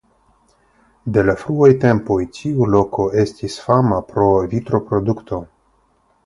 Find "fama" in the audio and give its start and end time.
3.67-4.01